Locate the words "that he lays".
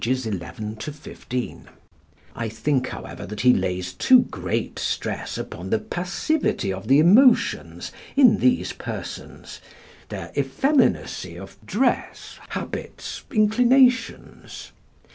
3.27-3.93